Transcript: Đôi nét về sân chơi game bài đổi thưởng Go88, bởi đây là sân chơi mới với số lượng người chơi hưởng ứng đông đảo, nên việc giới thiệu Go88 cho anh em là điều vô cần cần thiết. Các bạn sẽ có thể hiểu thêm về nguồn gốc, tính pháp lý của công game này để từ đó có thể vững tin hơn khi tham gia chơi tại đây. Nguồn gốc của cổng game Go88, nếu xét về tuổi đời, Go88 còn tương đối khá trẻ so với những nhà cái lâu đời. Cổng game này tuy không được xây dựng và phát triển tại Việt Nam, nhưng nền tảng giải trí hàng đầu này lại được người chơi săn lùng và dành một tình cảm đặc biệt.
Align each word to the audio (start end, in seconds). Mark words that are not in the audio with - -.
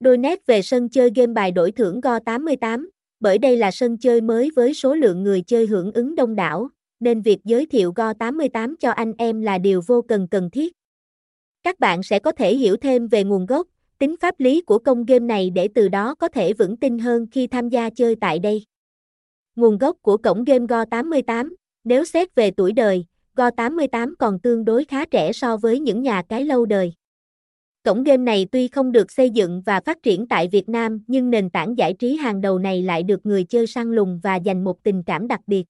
Đôi 0.00 0.18
nét 0.18 0.46
về 0.46 0.62
sân 0.62 0.88
chơi 0.88 1.10
game 1.14 1.32
bài 1.32 1.52
đổi 1.52 1.72
thưởng 1.72 2.00
Go88, 2.00 2.88
bởi 3.20 3.38
đây 3.38 3.56
là 3.56 3.70
sân 3.70 3.98
chơi 3.98 4.20
mới 4.20 4.50
với 4.56 4.74
số 4.74 4.94
lượng 4.94 5.22
người 5.22 5.42
chơi 5.42 5.66
hưởng 5.66 5.92
ứng 5.92 6.14
đông 6.14 6.34
đảo, 6.34 6.68
nên 7.00 7.22
việc 7.22 7.38
giới 7.44 7.66
thiệu 7.66 7.92
Go88 7.92 8.74
cho 8.80 8.90
anh 8.90 9.12
em 9.18 9.40
là 9.40 9.58
điều 9.58 9.80
vô 9.86 10.02
cần 10.02 10.28
cần 10.30 10.50
thiết. 10.50 10.72
Các 11.62 11.80
bạn 11.80 12.02
sẽ 12.02 12.18
có 12.18 12.32
thể 12.32 12.56
hiểu 12.56 12.76
thêm 12.76 13.08
về 13.08 13.24
nguồn 13.24 13.46
gốc, 13.46 13.66
tính 13.98 14.16
pháp 14.20 14.40
lý 14.40 14.60
của 14.60 14.78
công 14.78 15.04
game 15.04 15.26
này 15.26 15.50
để 15.50 15.68
từ 15.74 15.88
đó 15.88 16.14
có 16.14 16.28
thể 16.28 16.52
vững 16.52 16.76
tin 16.76 16.98
hơn 16.98 17.26
khi 17.32 17.46
tham 17.46 17.68
gia 17.68 17.90
chơi 17.90 18.16
tại 18.20 18.38
đây. 18.38 18.64
Nguồn 19.56 19.78
gốc 19.78 19.96
của 20.02 20.16
cổng 20.16 20.44
game 20.44 20.66
Go88, 20.66 21.52
nếu 21.84 22.04
xét 22.04 22.34
về 22.34 22.50
tuổi 22.50 22.72
đời, 22.72 23.04
Go88 23.36 24.14
còn 24.18 24.38
tương 24.40 24.64
đối 24.64 24.84
khá 24.84 25.04
trẻ 25.04 25.32
so 25.32 25.56
với 25.56 25.80
những 25.80 26.02
nhà 26.02 26.22
cái 26.28 26.44
lâu 26.44 26.66
đời. 26.66 26.92
Cổng 27.84 28.04
game 28.04 28.24
này 28.24 28.46
tuy 28.52 28.68
không 28.68 28.92
được 28.92 29.10
xây 29.10 29.30
dựng 29.30 29.62
và 29.66 29.80
phát 29.80 30.02
triển 30.02 30.26
tại 30.28 30.48
Việt 30.48 30.68
Nam, 30.68 31.00
nhưng 31.06 31.30
nền 31.30 31.50
tảng 31.50 31.78
giải 31.78 31.94
trí 31.94 32.16
hàng 32.16 32.40
đầu 32.40 32.58
này 32.58 32.82
lại 32.82 33.02
được 33.02 33.26
người 33.26 33.44
chơi 33.44 33.66
săn 33.66 33.92
lùng 33.92 34.20
và 34.22 34.36
dành 34.36 34.64
một 34.64 34.82
tình 34.82 35.02
cảm 35.02 35.28
đặc 35.28 35.40
biệt. 35.46 35.64